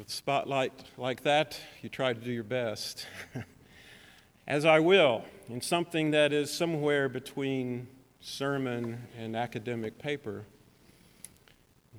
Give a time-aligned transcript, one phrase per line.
[0.00, 3.06] With spotlight like that, you try to do your best.
[4.48, 7.86] As I will, in something that is somewhere between
[8.18, 10.46] sermon and academic paper,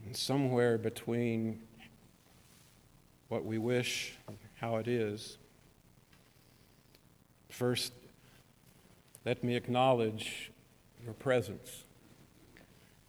[0.04, 1.62] and somewhere between
[3.28, 4.18] what we wish
[4.60, 5.38] how it is.
[7.50, 7.94] First,
[9.26, 10.52] let me acknowledge
[11.04, 11.84] your presence,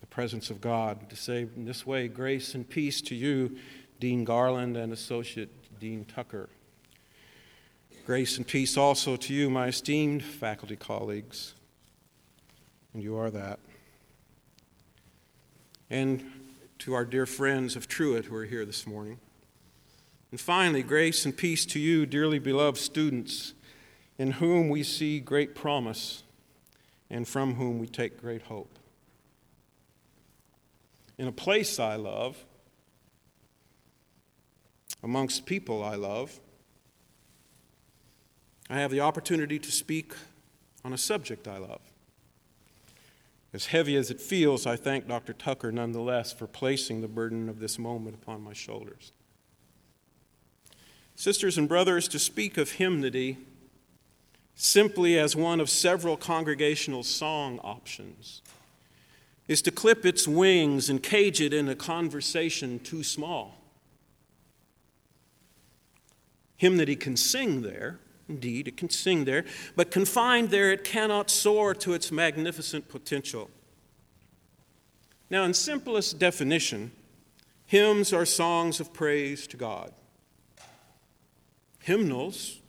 [0.03, 3.57] the presence of God, to say in this way, grace and peace to you,
[4.03, 5.49] Dean Garland and Associate
[5.79, 6.49] Dean Tucker.
[8.05, 11.55] Grace and peace also to you, my esteemed faculty colleagues,
[12.93, 13.61] and you are that.
[15.89, 16.21] And
[16.81, 19.21] to our dear friends of Truett who are here this morning.
[20.33, 23.55] And finally, grace and peace to you, dearly beloved students,
[24.19, 26.25] in whom we see great promise
[27.09, 28.81] and from whom we take great hope.
[31.19, 32.45] In a place I love,
[35.03, 36.41] amongst people I love,
[38.71, 40.15] I have the opportunity to speak
[40.85, 41.81] on a subject I love.
[43.53, 45.35] As heavy as it feels, I thank Dr.
[45.35, 49.13] Tucker nonetheless for placing the burden of this moment upon my shoulders.
[51.17, 53.37] Sisters and brothers, to speak of hymnody
[54.55, 58.43] simply as one of several congregational song options
[59.49, 63.62] is to clip its wings and cage it in a conversation too small.
[66.63, 71.75] Hymnody can sing there, Indeed, it can sing there, but confined there, it cannot soar
[71.75, 73.51] to its magnificent potential.
[75.29, 76.93] Now, in simplest definition,
[77.67, 79.93] hymns are songs of praise to God.
[81.81, 82.61] Hymnals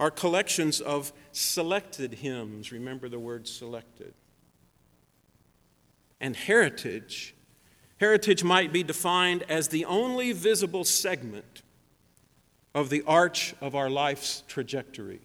[0.00, 2.72] are collections of selected hymns.
[2.72, 4.14] Remember the word selected.
[6.22, 7.34] And heritage,
[7.98, 11.60] heritage might be defined as the only visible segment
[12.76, 15.22] of the arch of our life's trajectory,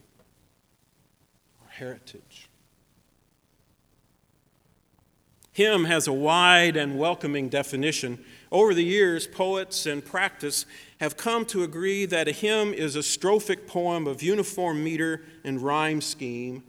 [1.62, 2.48] our heritage.
[5.52, 8.23] Hymn has a wide and welcoming definition.
[8.54, 10.66] Over the years, poets and practice
[11.02, 15.60] have come to agree that a hymn is a strophic poem of uniform meter and
[15.60, 16.64] rhyme scheme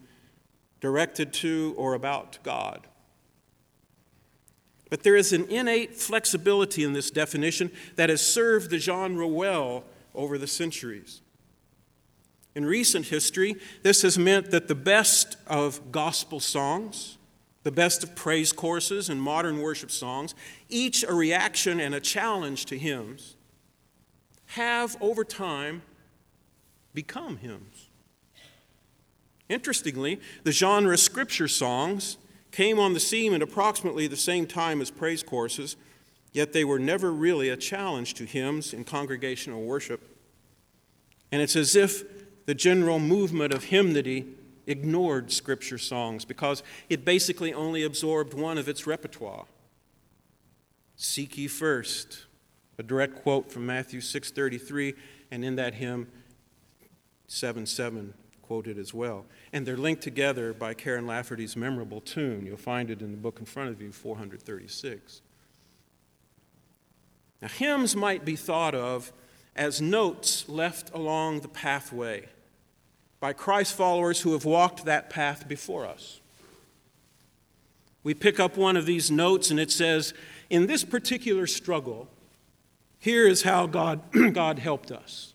[0.81, 2.89] directed to or about God.
[4.91, 9.85] But there is an innate flexibility in this definition that has served the genre well
[10.15, 11.21] over the centuries.
[12.55, 17.17] In recent history, this has meant that the best of gospel songs,
[17.63, 20.35] the best of praise choruses and modern worship songs,
[20.69, 23.37] each a reaction and a challenge to hymns,
[24.49, 25.83] have over time
[26.93, 27.89] become hymns.
[29.49, 32.19] Interestingly, the genre scripture songs
[32.51, 35.77] came on the scene at approximately the same time as praise choruses
[36.33, 40.17] Yet they were never really a challenge to hymns in congregational worship.
[41.31, 42.05] And it's as if
[42.47, 44.27] the general movement of hymnody
[44.67, 49.47] ignored scripture songs because it basically only absorbed one of its repertoire.
[50.97, 52.27] Seek ye first,
[52.79, 54.95] a direct quote from Matthew 6:33
[55.31, 56.09] and in that hymn
[57.27, 59.25] 7 7 quoted as well.
[59.53, 62.45] And they're linked together by Karen Lafferty's memorable tune.
[62.45, 65.22] You'll find it in the book in front of you, 436.
[67.43, 69.13] Now, hymns might be thought of
[69.57, 72.29] as notes left along the pathway
[73.19, 76.21] by Christ followers who have walked that path before us.
[78.05, 80.15] We pick up one of these notes and it says,
[80.51, 82.09] In this particular struggle,
[82.99, 84.01] here is how God,
[84.33, 85.35] God helped us.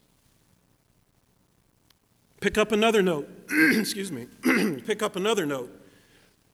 [2.39, 3.27] Pick up another note.
[3.51, 4.27] Excuse me.
[4.85, 5.73] Pick up another note.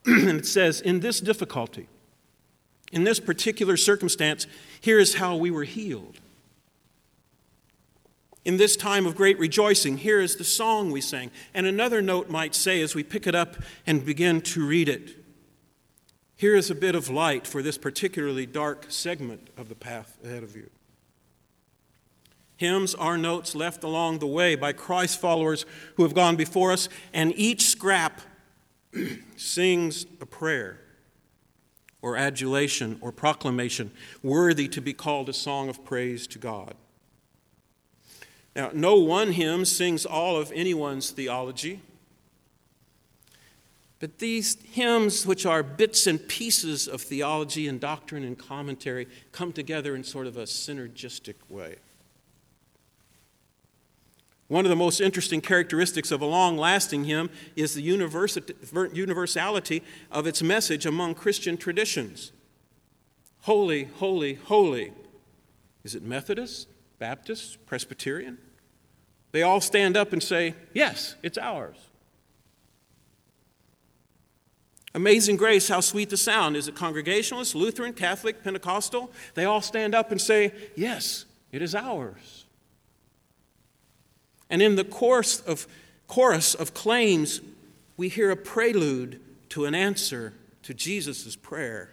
[0.06, 1.88] and it says, In this difficulty,
[2.94, 4.46] in this particular circumstance,
[4.80, 6.20] here is how we were healed.
[8.46, 11.32] In this time of great rejoicing, here is the song we sang.
[11.56, 13.56] And another note might say, as we pick it up
[13.88, 15.18] and begin to read it,
[16.36, 20.44] here is a bit of light for this particularly dark segment of the path ahead
[20.44, 20.70] of you.
[22.58, 25.66] Hymns are notes left along the way by Christ followers
[25.96, 28.22] who have gone before us, and each scrap
[29.35, 30.83] sings a prayer
[32.03, 33.90] or adulation or proclamation
[34.22, 36.76] worthy to be called a song of praise to God.
[38.55, 41.79] Now, no one hymn sings all of anyone's theology,
[44.00, 49.53] but these hymns, which are bits and pieces of theology and doctrine and commentary, come
[49.53, 51.78] together in sort of a synergistic way.
[54.47, 60.28] One of the most interesting characteristics of a long lasting hymn is the universality of
[60.28, 62.31] its message among Christian traditions.
[63.41, 64.93] Holy, holy, holy.
[65.84, 66.67] Is it Methodist?
[66.99, 68.37] Baptist, Presbyterian.
[69.34, 71.75] They all stand up and say, Yes, it's ours.
[74.95, 76.55] Amazing grace, how sweet the sound.
[76.55, 79.11] Is it Congregationalist, Lutheran, Catholic, Pentecostal?
[79.34, 82.42] They all stand up and say, Yes, it is ours.
[84.53, 85.66] And in the course of,
[86.08, 87.41] chorus of claims,
[87.97, 89.20] we hear a prelude
[89.50, 91.90] to an answer to Jesus' prayer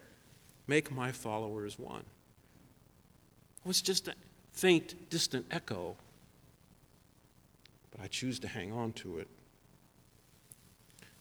[0.67, 2.05] Make my followers one.
[3.65, 4.15] It was just a
[4.53, 5.97] faint, distant echo,
[7.91, 9.29] but I choose to hang on to it.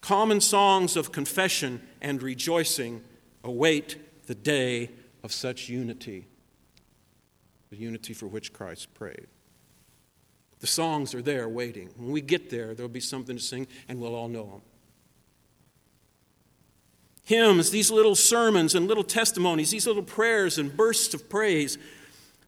[0.02, 3.02] Common songs of confession and rejoicing
[3.46, 4.90] await the day
[5.24, 6.28] of such unity,
[7.70, 9.28] the unity for which Christ prayed.
[10.60, 11.90] The songs are there waiting.
[11.96, 14.62] When we get there, there'll be something to sing, and we'll all know them.
[17.24, 21.78] Hymns, these little sermons and little testimonies, these little prayers and bursts of praise,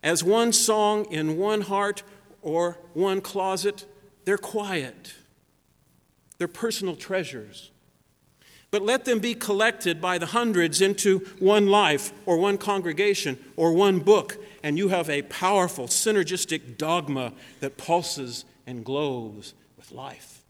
[0.03, 2.03] as one song in one heart
[2.41, 3.85] or one closet,
[4.25, 5.13] they're quiet.
[6.37, 7.69] They're personal treasures.
[8.71, 13.73] But let them be collected by the hundreds into one life or one congregation or
[13.73, 20.43] one book, and you have a powerful synergistic dogma that pulses and glows with life.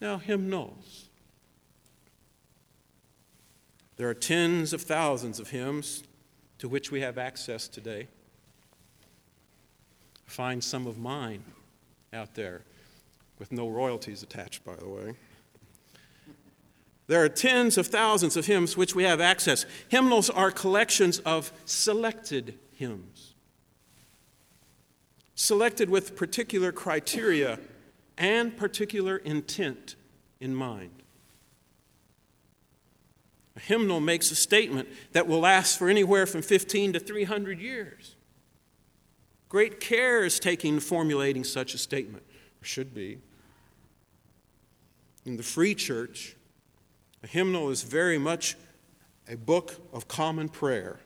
[0.00, 1.08] Now, hymnals.
[3.96, 6.04] There are tens of thousands of hymns
[6.58, 8.08] to which we have access today.
[10.24, 11.44] Find some of mine
[12.12, 12.62] out there
[13.38, 15.14] with no royalties attached, by the way.
[17.10, 19.66] There are tens of thousands of hymns which we have access.
[19.88, 23.34] Hymnals are collections of selected hymns,
[25.34, 27.58] selected with particular criteria
[28.16, 29.96] and particular intent
[30.38, 31.02] in mind.
[33.56, 38.14] A hymnal makes a statement that will last for anywhere from 15 to 300 years.
[39.48, 42.22] Great care is taken in formulating such a statement,
[42.62, 43.18] or should be.
[45.26, 46.36] In the free church,
[47.22, 48.56] a hymnal is very much
[49.28, 50.98] a book of common prayer,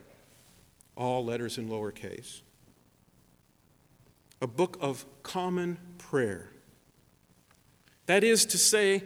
[0.95, 2.41] all letters in lowercase.
[4.41, 6.49] A book of common prayer.
[8.05, 9.03] That is to say,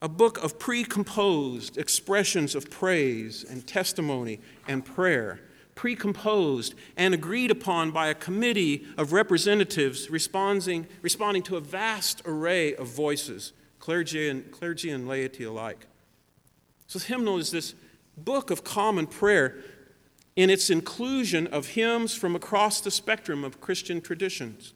[0.00, 5.40] a book of precomposed expressions of praise and testimony and prayer,
[5.74, 12.74] precomposed and agreed upon by a committee of representatives responding, responding to a vast array
[12.74, 15.86] of voices clergy and, clergy and laity alike.
[16.94, 17.74] So, the hymnal is this
[18.16, 19.56] book of common prayer
[20.36, 24.74] in its inclusion of hymns from across the spectrum of Christian traditions.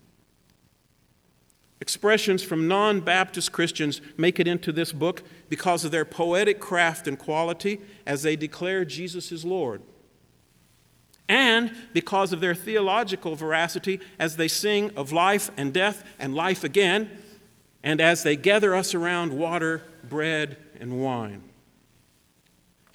[1.81, 7.07] Expressions from non Baptist Christians make it into this book because of their poetic craft
[7.07, 9.81] and quality as they declare Jesus is Lord,
[11.29, 16.65] and because of their theological veracity as they sing of life and death and life
[16.65, 17.17] again
[17.85, 21.48] and as they gather us around water, bread, and wine.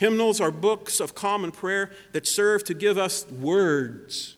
[0.03, 4.35] Hymnals are books of common prayer that serve to give us words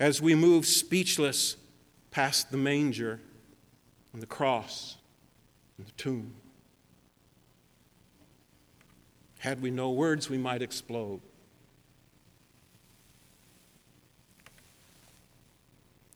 [0.00, 1.58] as we move speechless
[2.10, 3.20] past the manger
[4.14, 4.96] and the cross
[5.76, 6.32] and the tomb.
[9.40, 11.20] Had we no words, we might explode.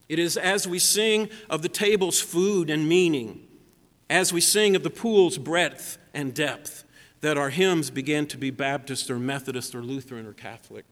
[0.09, 3.47] It is as we sing of the table's food and meaning,
[4.09, 6.87] as we sing of the pool's breadth and depth,
[7.23, 10.85] that our hymns began to be Baptist or Methodist or Lutheran or Catholic.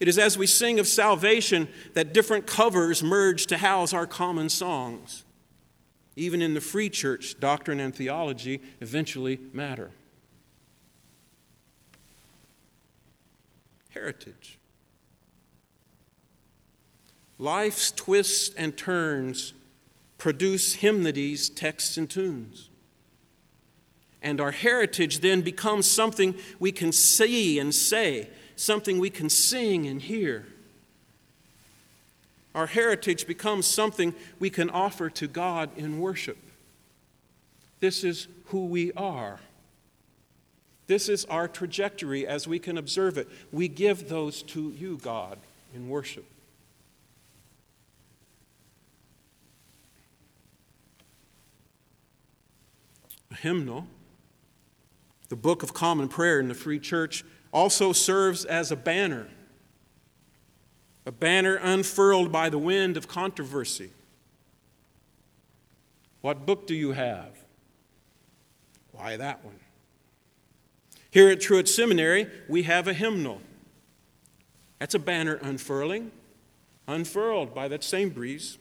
[0.00, 4.48] It is as we sing of salvation that different covers merge to house our common
[4.48, 5.24] songs.
[6.16, 9.90] Even in the free church, doctrine and theology eventually matter.
[13.90, 14.58] Heritage.
[17.38, 19.52] Life's twists and turns
[20.16, 22.67] produce hymnodies, texts, and tunes.
[24.22, 29.86] And our heritage then becomes something we can see and say, something we can sing
[29.86, 30.46] and hear.
[32.54, 36.38] Our heritage becomes something we can offer to God in worship.
[37.78, 39.38] This is who we are.
[40.88, 43.28] This is our trajectory as we can observe it.
[43.52, 45.38] We give those to you, God,
[45.74, 46.24] in worship.
[53.30, 53.86] A hymnal,
[55.28, 59.28] the Book of Common Prayer in the Free Church, also serves as a banner,
[61.06, 63.90] a banner unfurled by the wind of controversy.
[66.20, 67.38] What book do you have?
[68.92, 69.60] Why that one?
[71.10, 73.40] Here at Truett Seminary, we have a hymnal.
[74.78, 76.10] That's a banner unfurling,
[76.86, 78.58] unfurled by that same breeze.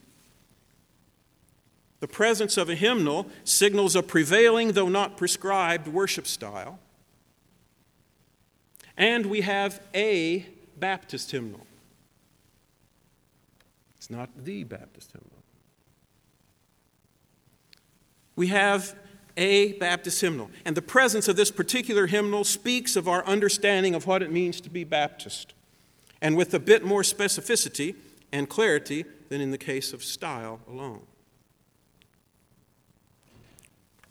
[2.00, 6.80] The presence of a hymnal signals a prevailing, though not prescribed, worship style.
[8.96, 10.46] And we have a
[10.78, 11.66] Baptist hymnal.
[13.98, 15.32] It's not the Baptist hymnal.
[18.36, 18.96] We have
[19.36, 20.50] a Baptist hymnal.
[20.66, 24.62] And the presence of this particular hymnal speaks of our understanding of what it means
[24.62, 25.54] to be Baptist,
[26.22, 27.96] and with a bit more specificity
[28.32, 31.02] and clarity than in the case of style alone.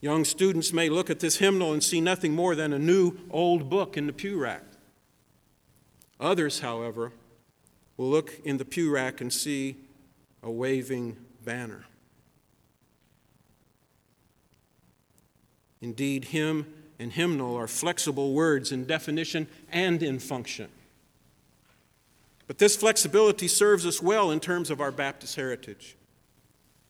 [0.00, 3.70] Young students may look at this hymnal and see nothing more than a new old
[3.70, 4.62] book in the pew rack.
[6.20, 7.12] Others, however,
[7.96, 9.76] will look in the pew rack and see
[10.42, 11.86] a waving banner.
[15.80, 16.66] Indeed, hymn
[16.98, 20.68] and hymnal are flexible words in definition and in function.
[22.46, 25.96] But this flexibility serves us well in terms of our Baptist heritage.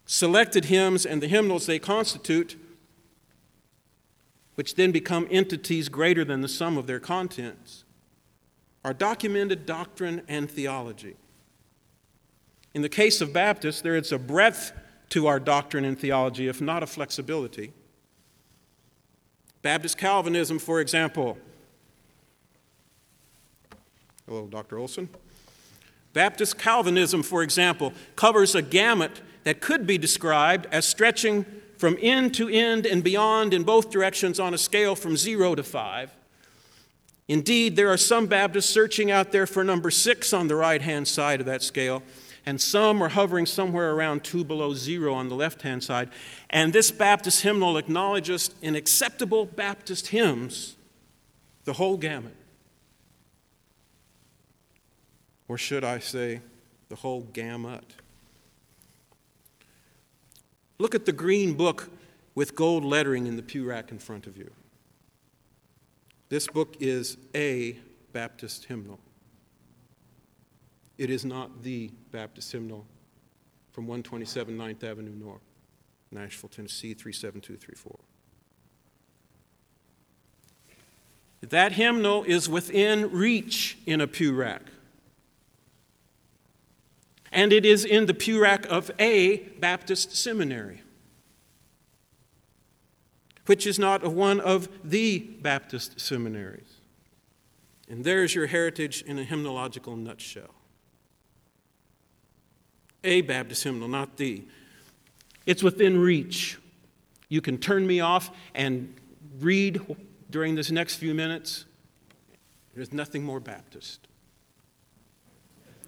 [0.05, 2.57] Selected hymns and the hymnals they constitute,
[4.57, 7.85] which then become entities greater than the sum of their contents,
[8.85, 11.17] are documented doctrine and theology.
[12.75, 14.73] In the case of Baptists, there is a breadth
[15.11, 17.73] to our doctrine and theology, if not a flexibility.
[19.63, 21.39] Baptist Calvinism, for example.
[24.27, 24.79] Hello, Dr.
[24.79, 25.09] Olson.
[26.13, 31.45] Baptist Calvinism, for example, covers a gamut that could be described as stretching
[31.79, 35.63] from end to end and beyond in both directions on a scale from zero to
[35.63, 36.15] five.
[37.29, 41.09] Indeed, there are some Baptists searching out there for number six on the right hand
[41.09, 42.03] side of that scale,
[42.45, 46.09] and some are hovering somewhere around two below zero on the left hand side.
[46.51, 50.77] And this Baptist hymnal acknowledges in acceptable Baptist hymns
[51.65, 52.37] the whole gamut.
[55.49, 56.41] Or should I say,
[56.89, 57.85] the whole gamut?
[60.79, 61.91] Look at the green book
[62.35, 64.51] with gold lettering in the pew rack in front of you.
[66.29, 67.79] This book is a
[68.13, 68.99] Baptist hymnal.
[70.99, 72.87] It is not the Baptist hymnal
[73.73, 75.43] from 127 9th Avenue North,
[76.11, 77.99] Nashville, Tennessee 37234.
[81.43, 84.63] That hymnal is within reach in a pew rack.
[87.37, 90.83] And it is in the pew rack of a Baptist seminary
[93.47, 96.75] which is not one of the Baptist seminaries.
[97.89, 100.55] And there's your heritage in a hymnological nutshell.
[103.05, 104.45] A Baptist hymnal, not the.
[105.47, 106.59] It's within reach.
[107.29, 108.93] You can turn me off and
[109.39, 109.81] read
[110.29, 111.65] during this next few minutes.
[112.75, 114.09] There's nothing more Baptist.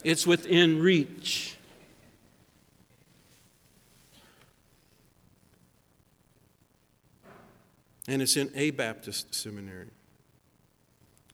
[0.04, 1.58] It's within reach.
[8.08, 9.90] and it's in a Baptist seminary.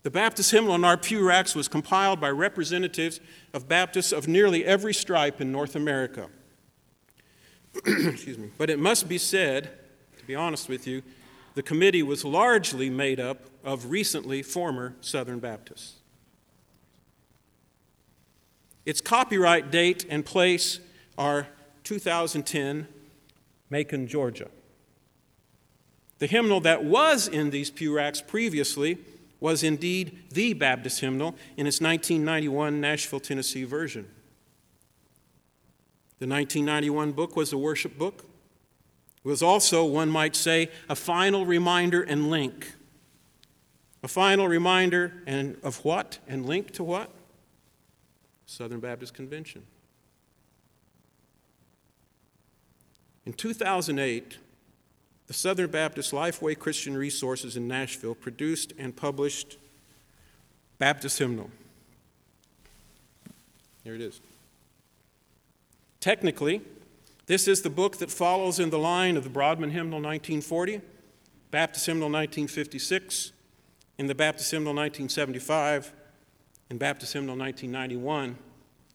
[0.02, 3.20] The Baptist hymnal in our pew racks was compiled by representatives
[3.54, 6.28] of Baptists of nearly every stripe in North America.
[7.86, 8.50] Excuse me.
[8.58, 9.70] But it must be said,
[10.18, 11.02] to be honest with you,
[11.54, 15.94] the committee was largely made up of recently former Southern Baptists.
[18.86, 20.80] Its copyright date and place
[21.16, 21.48] are
[21.84, 22.86] 2010,
[23.70, 24.48] Macon, Georgia.
[26.18, 28.98] The hymnal that was in these pew racks previously
[29.40, 34.08] was indeed the Baptist hymnal in its 1991 Nashville, Tennessee version.
[36.18, 38.24] The 1991 book was a worship book.
[39.24, 42.72] It was also, one might say, a final reminder and link.
[44.02, 47.10] A final reminder and of what and link to what?
[48.46, 49.62] Southern Baptist Convention.
[53.26, 54.38] In 2008,
[55.26, 59.56] the Southern Baptist Lifeway Christian Resources in Nashville produced and published
[60.78, 61.50] Baptist Hymnal.
[63.82, 64.20] Here it is.
[66.00, 66.60] Technically,
[67.26, 70.82] this is the book that follows in the line of the Broadman Hymnal 1940,
[71.50, 73.32] Baptist Hymnal 1956,
[73.98, 75.94] and the Baptist Hymnal 1975,
[76.74, 78.36] and Baptist Hymnal 1991.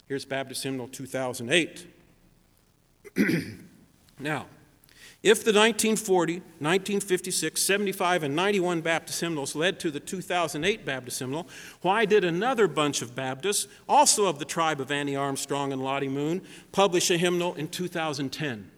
[0.09, 1.87] Here's Baptist Hymnal 2008.
[4.19, 4.47] now,
[5.23, 11.47] if the 1940, 1956, 75, and 91 Baptist hymnals led to the 2008 Baptist hymnal,
[11.81, 16.09] why did another bunch of Baptists, also of the tribe of Annie Armstrong and Lottie
[16.09, 16.41] Moon,
[16.73, 18.69] publish a hymnal in 2010?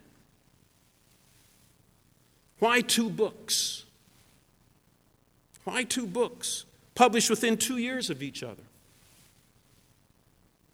[2.60, 3.86] Why two books?
[5.64, 8.62] Why two books published within two years of each other?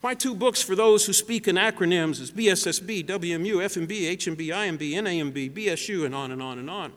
[0.02, 4.94] Why two books for those who speak in acronyms as BSSB, WMU, FMB, HMB, IMB,
[4.94, 6.94] NAMB, BSU, and on and on and on?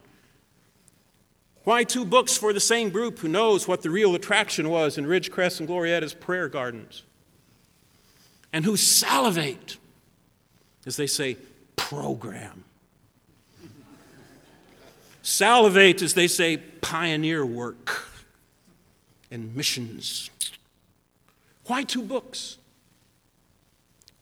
[1.65, 5.07] Why two books for the same group who knows what the real attraction was in
[5.07, 7.05] Ridgecrest and Glorieta's prayer gardens?
[8.53, 9.77] And who salivate
[10.87, 11.37] as they say,
[11.77, 12.65] program.
[15.23, 18.09] Salivate as they say, pioneer work
[19.31, 20.31] and missions.
[21.67, 22.57] Why two books?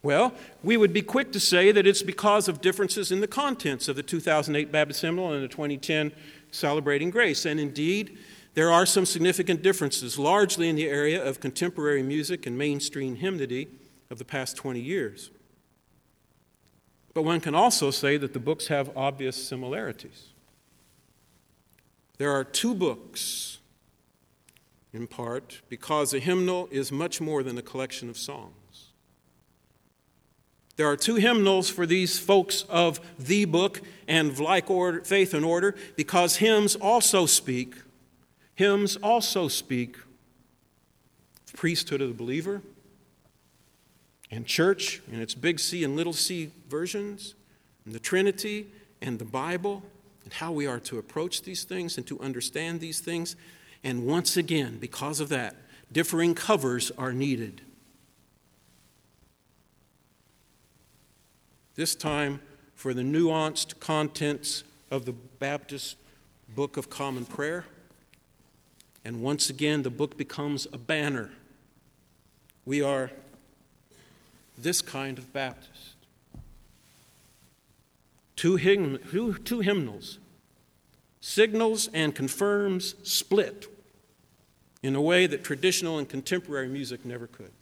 [0.02, 3.88] Well, we would be quick to say that it's because of differences in the contents
[3.88, 6.12] of the 2008 Baptist Hymnal and the 2010
[6.50, 7.44] Celebrating Grace.
[7.44, 8.16] And indeed,
[8.54, 13.68] there are some significant differences, largely in the area of contemporary music and mainstream hymnody
[14.08, 15.30] of the past 20 years.
[17.12, 20.28] But one can also say that the books have obvious similarities.
[22.18, 23.58] There are two books,
[24.92, 28.57] in part, because a hymnal is much more than a collection of songs.
[30.78, 35.44] There are two hymnals for these folks of the book and like order, faith and
[35.44, 37.75] order because hymns also speak.
[38.54, 39.97] Hymns also speak
[41.56, 42.62] priesthood of the believer
[44.30, 47.35] and church in its big C and little c versions,
[47.85, 48.68] and the Trinity
[49.02, 49.82] and the Bible,
[50.23, 53.35] and how we are to approach these things and to understand these things.
[53.82, 55.56] And once again, because of that,
[55.90, 57.62] differing covers are needed.
[61.78, 62.40] This time
[62.75, 65.97] for the nuanced contents of the Baptist
[66.56, 67.66] Book of Common Prayer.
[69.04, 71.30] And once again, the book becomes a banner.
[72.66, 73.12] We are
[74.61, 75.94] this kind of Baptist.
[78.35, 80.18] Two, hymn, two, two hymnals
[81.20, 83.68] signals and confirms split
[84.82, 87.52] in a way that traditional and contemporary music never could.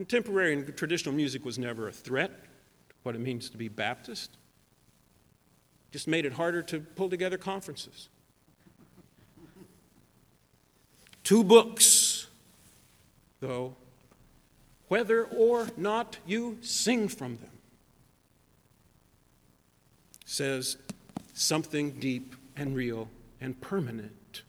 [0.00, 2.30] Contemporary and traditional music was never a threat
[2.88, 4.38] to what it means to be Baptist.
[5.92, 8.08] Just made it harder to pull together conferences.
[11.22, 12.28] Two books,
[13.40, 13.76] though,
[14.88, 17.58] whether or not you sing from them,
[20.24, 20.78] says
[21.34, 24.44] something deep and real and permanent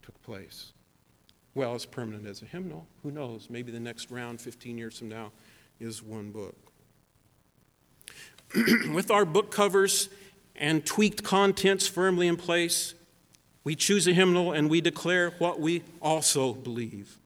[0.00, 0.72] took place.
[1.54, 2.86] Well, as permanent as a hymnal.
[3.02, 3.48] Who knows?
[3.50, 5.32] Maybe the next round, 15 years from now,
[5.80, 6.56] is one book.
[8.94, 10.08] With our book covers
[10.56, 12.94] and tweaked contents firmly in place,
[13.64, 17.18] we choose a hymnal and we declare what we also believe.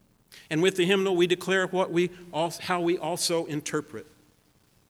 [0.51, 4.07] And with the hymnal, we declare what we, also, how we also interpret.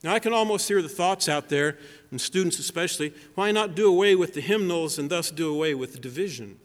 [0.03, 1.79] Now, I can almost hear the thoughts out there,
[2.11, 5.93] and students especially why not do away with the hymnals and thus do away with
[5.93, 6.59] the division?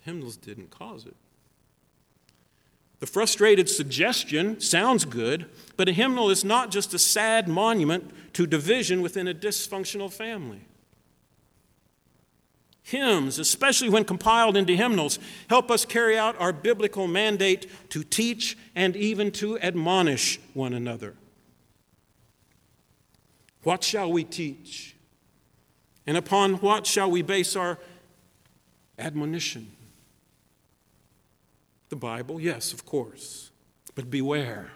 [0.00, 1.16] Hymnals didn't cause it.
[3.00, 8.46] The frustrated suggestion sounds good, but a hymnal is not just a sad monument to
[8.46, 10.60] division within a dysfunctional family.
[12.82, 18.58] Hymns, especially when compiled into hymnals, help us carry out our biblical mandate to teach
[18.74, 21.14] and even to admonish one another.
[23.62, 24.96] What shall we teach?
[26.06, 27.78] And upon what shall we base our
[28.98, 29.70] admonition?
[31.90, 33.50] The Bible, yes, of course.
[33.94, 34.70] But beware.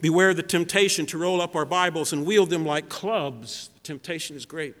[0.00, 3.70] Beware the temptation to roll up our Bibles and wield them like clubs.
[3.74, 4.74] The temptation is great.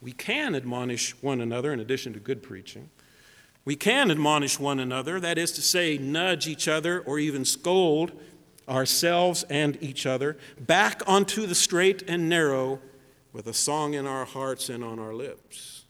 [0.00, 2.90] We can admonish one another in addition to good preaching.
[3.64, 8.12] We can admonish one another, that is to say, nudge each other or even scold
[8.68, 12.80] ourselves and each other back onto the straight and narrow
[13.32, 15.84] with a song in our hearts and on our lips.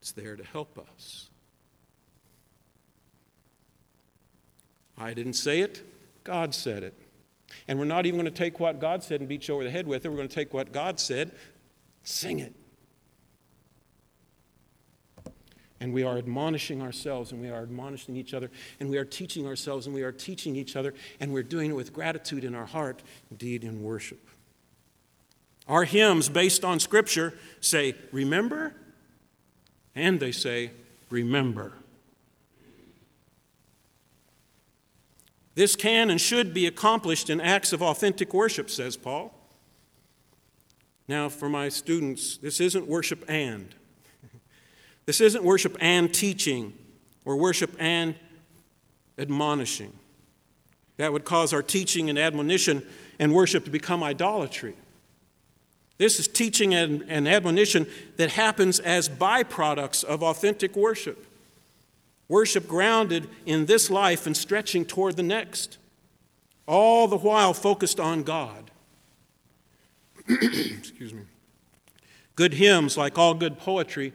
[0.00, 1.30] It's there to help us.
[4.96, 5.82] I didn't say it,
[6.24, 6.94] God said it.
[7.68, 9.70] And we're not even going to take what God said and beat you over the
[9.70, 10.08] head with it.
[10.08, 11.32] We're going to take what God said,
[12.02, 12.54] sing it.
[15.82, 19.48] and we are admonishing ourselves and we are admonishing each other and we are teaching
[19.48, 22.66] ourselves and we are teaching each other and we're doing it with gratitude in our
[22.66, 23.02] heart,
[23.32, 24.28] indeed in worship.
[25.66, 28.74] Our hymns based on Scripture say, Remember,
[29.96, 30.70] and they say,
[31.10, 31.72] Remember.
[35.54, 39.34] This can and should be accomplished in acts of authentic worship, says Paul.
[41.08, 43.74] Now, for my students, this isn't worship and.
[45.04, 46.72] This isn't worship and teaching
[47.24, 48.14] or worship and
[49.18, 49.92] admonishing.
[50.96, 52.86] That would cause our teaching and admonition
[53.18, 54.76] and worship to become idolatry.
[55.98, 61.26] This is teaching and, and admonition that happens as byproducts of authentic worship.
[62.32, 65.76] Worship grounded in this life and stretching toward the next,
[66.66, 68.70] all the while focused on God.
[70.30, 71.24] Excuse me.
[72.34, 74.14] Good hymns, like all good poetry,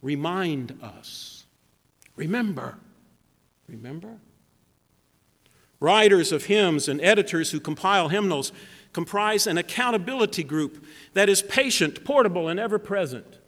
[0.00, 1.44] remind us.
[2.16, 2.78] Remember.
[3.68, 4.16] Remember?
[5.78, 8.50] Writers of hymns and editors who compile hymnals
[8.94, 13.40] comprise an accountability group that is patient, portable, and ever present.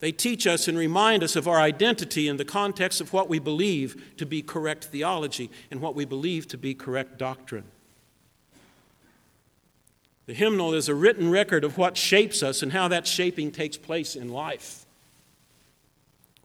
[0.00, 3.38] They teach us and remind us of our identity in the context of what we
[3.38, 7.64] believe to be correct theology and what we believe to be correct doctrine.
[10.24, 13.76] The hymnal is a written record of what shapes us and how that shaping takes
[13.76, 14.86] place in life.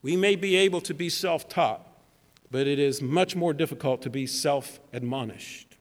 [0.01, 1.87] We may be able to be self taught,
[2.51, 5.74] but it is much more difficult to be self admonished.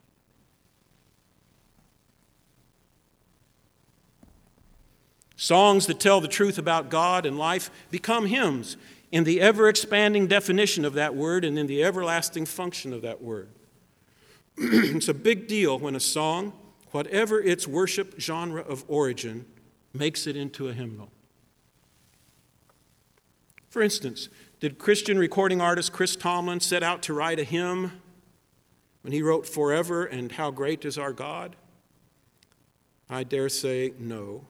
[5.36, 8.76] Songs that tell the truth about God and life become hymns
[9.10, 13.22] in the ever expanding definition of that word and in the everlasting function of that
[13.22, 13.48] word.
[14.56, 16.52] it's a big deal when a song,
[16.92, 19.44] whatever its worship genre of origin,
[19.92, 21.10] makes it into a hymnal.
[23.68, 24.28] For instance,
[24.60, 28.00] did Christian recording artist Chris Tomlin set out to write a hymn
[29.02, 31.56] when he wrote Forever and How Great is Our God?
[33.10, 34.46] I dare say no.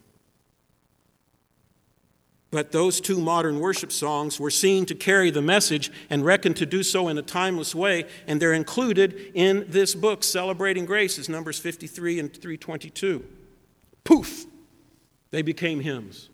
[2.55, 6.67] But those two modern worship songs were seen to carry the message and reckoned to
[6.67, 11.29] do so in a timeless way, and they're included in this book, Celebrating grace Graces,
[11.29, 13.25] Numbers 53 and 322.
[14.05, 14.47] Poof!
[15.33, 16.31] They became hymns.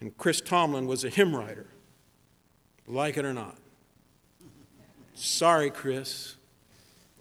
[0.00, 1.66] And Chris Tomlin was a hymn writer,
[2.86, 3.56] like it or not.
[5.14, 6.36] Sorry, Chris,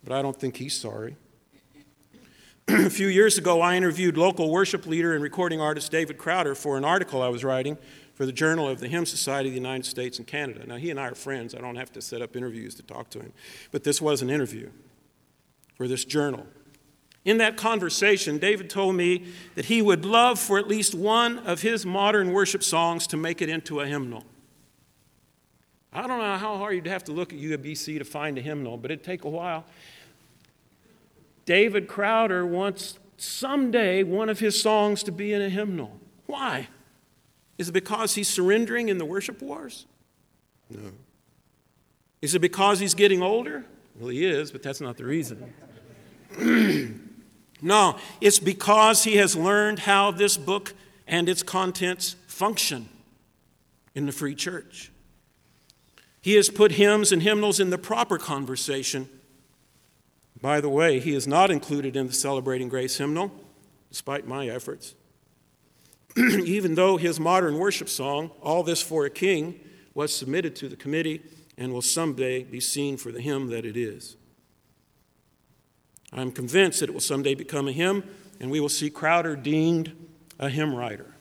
[0.04, 1.16] but I don't think he's sorry.
[2.68, 6.78] a few years ago, I interviewed local worship leader and recording artist David Crowder for
[6.78, 7.78] an article I was writing
[8.14, 10.66] for the Journal of the Hymn Society of the United States and Canada.
[10.66, 11.56] Now, he and I are friends.
[11.56, 13.34] I don't have to set up interviews to talk to him.
[13.72, 14.70] But this was an interview
[15.76, 16.46] for this journal.
[17.26, 21.62] In that conversation, David told me that he would love for at least one of
[21.62, 24.24] his modern worship songs to make it into a hymnal.
[25.94, 28.78] I don't know how hard you'd have to look at UBC to find a hymnal,
[28.78, 29.66] but it'd take a while.
[31.46, 36.00] David Crowder wants someday one of his songs to be in a hymnal.
[36.26, 36.68] Why?
[37.58, 39.86] Is it because he's surrendering in the worship wars?
[40.70, 40.92] No.
[42.22, 43.66] Is it because he's getting older?
[44.00, 45.54] Well, he is, but that's not the reason.
[47.62, 50.74] no, it's because he has learned how this book
[51.08, 52.90] and its contents function
[53.94, 54.92] in the free church.
[56.22, 59.10] He has put hymns and hymnals in the proper conversation
[60.42, 63.32] by the way, he is not included in the Celebrating Grace hymnal,
[63.90, 64.96] despite my efforts.
[66.18, 69.60] Even though his modern worship song, All This for a King,
[69.94, 71.22] was submitted to the committee
[71.58, 74.18] and will someday be seen for the hymn that it is.
[76.12, 78.04] I'm convinced that it will someday become a hymn,
[78.40, 79.96] and we will see Crowder deemed
[80.40, 81.14] a hymn writer.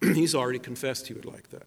[0.00, 1.64] He's already confessed he would like that.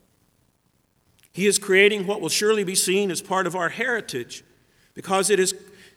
[1.32, 4.44] He is creating what will surely be seen as part of our heritage
[4.94, 5.54] because it is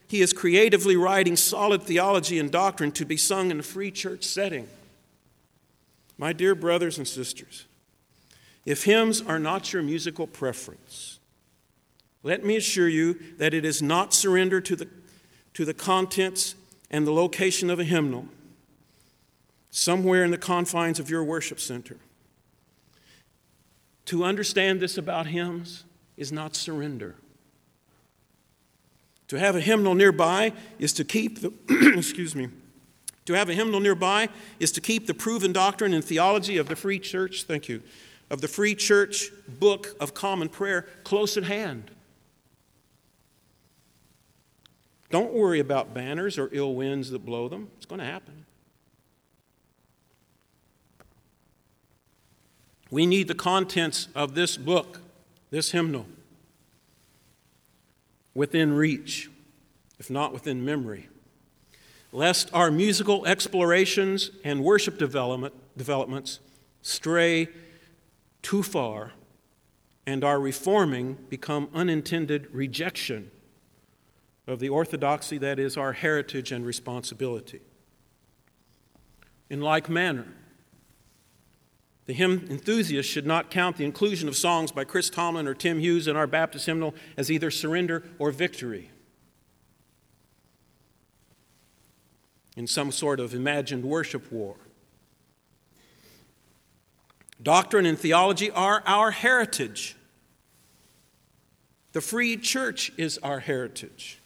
[0.09, 4.25] he is creatively writing solid theology and doctrine to be sung in a free church
[4.25, 4.67] setting.
[6.17, 7.67] My dear brothers and sisters,
[8.65, 11.21] if hymns are not your musical preference,
[12.23, 14.89] let me assure you that it is not surrender to the,
[15.55, 16.55] to the contents
[16.91, 18.27] and the location of a hymnal
[19.71, 21.99] somewhere in the confines of your worship center.
[24.07, 25.85] To understand this about hymns
[26.17, 27.15] is not surrender.
[29.29, 31.53] To have a hymnal nearby is to keep the,
[31.97, 32.49] excuse me,
[33.27, 36.77] to have a hymnal nearby is to keep the proven doctrine and theology of the
[36.77, 37.83] free church, thank you,
[38.31, 41.91] of the free church book of common prayer close at hand.
[45.11, 47.69] Don't worry about banners or ill winds that blow them.
[47.77, 48.47] It's going to happen.
[52.91, 55.01] We need the contents of this book,
[55.51, 56.07] this hymnal
[58.35, 59.31] within reach,
[59.99, 61.09] if not within memory,
[62.13, 66.41] lest our musical explorations and worship development, developments
[66.83, 67.49] stray
[68.43, 69.13] too far
[70.07, 73.31] and our reforming become unintended rejection
[74.47, 77.61] of the orthodoxy that is our heritage and responsibility.
[79.51, 80.27] In like manner,
[82.09, 85.79] the hymn enthusiast should not count the inclusion of songs by Chris Tomlin or Tim
[85.79, 88.91] Hughes in our Baptist hymnal as either surrender or victory.
[92.57, 94.57] In some sort of imagined worship war.
[97.43, 99.95] Doctrine and theology are our heritage.
[101.93, 104.19] The free church is our heritage.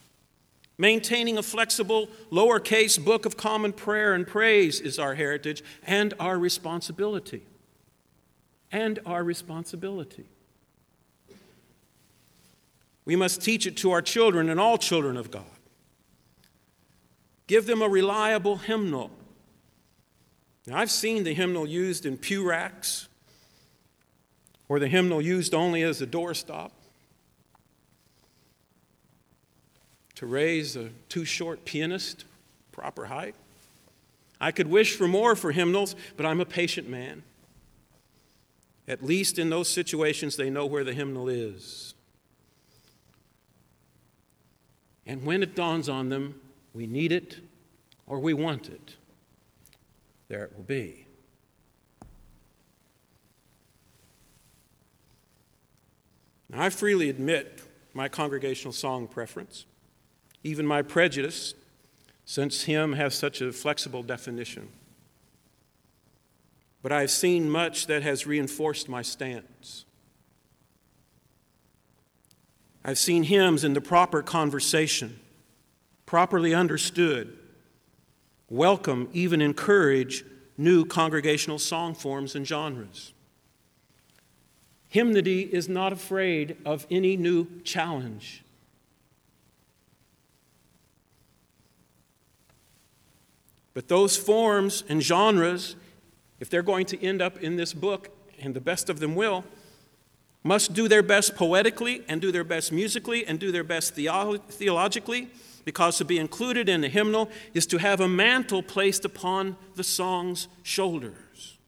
[0.78, 6.38] Maintaining a flexible, lowercase book of common prayer and praise is our heritage and our
[6.38, 7.42] responsibility.
[8.72, 10.24] And our responsibility.
[13.04, 15.44] We must teach it to our children and all children of God.
[17.46, 19.10] Give them a reliable hymnal.
[20.66, 23.08] Now, I've seen the hymnal used in pew racks
[24.68, 26.70] or the hymnal used only as a doorstop
[30.14, 32.24] to raise a too short pianist
[32.70, 33.34] proper height.
[34.40, 37.22] I could wish for more for hymnals, but I'm a patient man.
[38.88, 41.94] At least in those situations, they know where the hymnal is.
[45.06, 46.40] And when it dawns on them,
[46.74, 47.38] we need it
[48.06, 48.96] or we want it,
[50.28, 51.06] there it will be.
[56.48, 57.62] Now, I freely admit
[57.94, 59.64] my congregational song preference,
[60.44, 61.54] even my prejudice,
[62.24, 64.68] since hymn has such a flexible definition.
[66.82, 69.84] But I've seen much that has reinforced my stance.
[72.84, 75.20] I've seen hymns in the proper conversation,
[76.04, 77.38] properly understood,
[78.50, 80.24] welcome, even encourage
[80.58, 83.12] new congregational song forms and genres.
[84.88, 88.42] Hymnody is not afraid of any new challenge.
[93.74, 95.76] But those forms and genres,
[96.42, 98.08] if they're going to end up in this book,
[98.40, 99.44] and the best of them will,
[100.42, 104.42] must do their best poetically and do their best musically and do their best theolo-
[104.48, 105.30] theologically
[105.64, 109.84] because to be included in the hymnal is to have a mantle placed upon the
[109.84, 111.58] song's shoulders.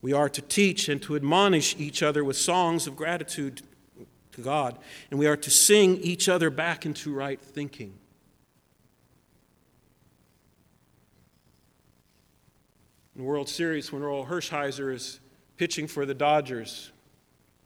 [0.00, 3.60] We are to teach and to admonish each other with songs of gratitude
[4.32, 4.78] to God,
[5.10, 7.98] and we are to sing each other back into right thinking.
[13.14, 15.20] In the World Series, when Orel Hershiser is
[15.56, 16.90] pitching for the Dodgers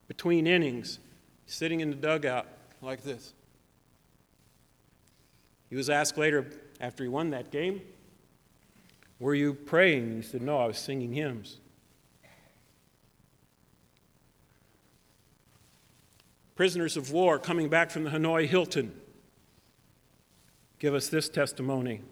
[0.07, 0.99] between innings,
[1.47, 2.47] sitting in the dugout
[2.83, 3.33] like this.
[5.71, 6.47] He was asked later,
[6.81, 7.81] after he won that game,
[9.19, 10.17] Were you praying?
[10.17, 11.59] He said, No, I was singing hymns.
[16.55, 18.93] Prisoners of war coming back from the Hanoi Hilton
[20.79, 22.03] give us this testimony.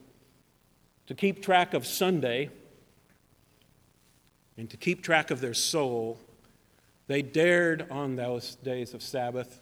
[1.07, 2.51] To keep track of Sunday,
[4.57, 6.19] and to keep track of their soul,
[7.07, 9.61] they dared on those days of Sabbath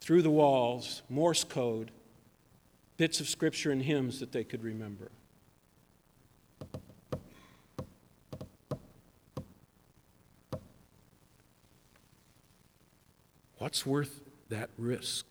[0.00, 1.90] through the walls, Morse code,
[2.96, 5.10] bits of scripture and hymns that they could remember.
[13.58, 15.24] What's worth that risk?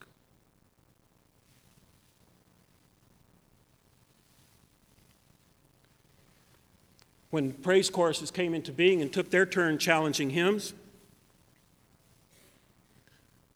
[7.31, 10.73] When praise choruses came into being and took their turn challenging hymns.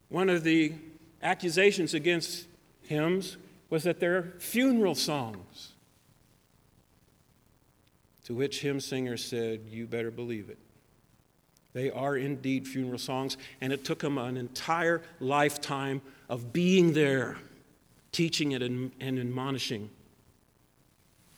[0.09, 0.73] One of the
[1.21, 2.47] accusations against
[2.83, 3.37] hymns
[3.69, 5.73] was that they're funeral songs.
[8.25, 10.57] To which hymn singers said, You better believe it.
[11.73, 17.37] They are indeed funeral songs, and it took them an entire lifetime of being there,
[18.13, 19.89] teaching it and, and admonishing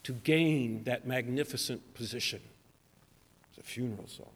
[0.08, 2.40] to gain that magnificent position.
[3.50, 4.32] It's a funeral song.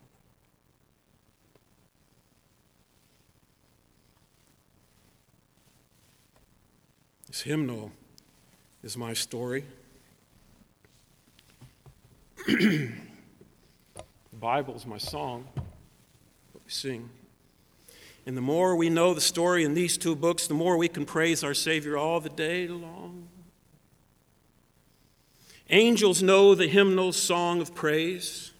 [7.27, 7.93] This hymnal
[8.83, 9.63] is my story.
[12.47, 12.91] the
[14.33, 17.09] Bible is my song, what we sing.
[18.25, 21.05] And the more we know the story in these two books, the more we can
[21.05, 23.29] praise our Savior all the day long.
[25.73, 28.51] Angels know the hymnal song of praise,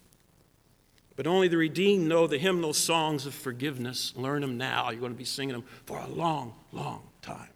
[1.14, 4.14] but only the redeemed know the hymnal songs of forgiveness.
[4.16, 4.88] Learn them now.
[4.88, 7.48] You're going to be singing them for a long, long time.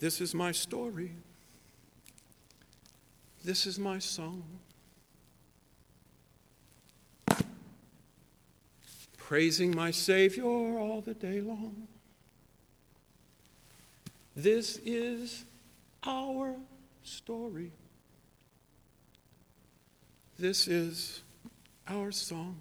[0.00, 1.12] This is my story.
[3.44, 4.44] This is my song.
[9.18, 11.86] Praising my Savior all the day long.
[14.34, 15.44] This is
[16.04, 16.56] our
[17.02, 17.70] story.
[20.38, 21.20] This is
[21.86, 22.56] our song.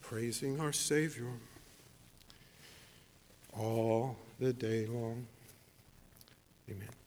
[0.00, 1.30] Praising our Savior
[3.52, 5.26] all the day long.
[6.70, 6.97] Amen.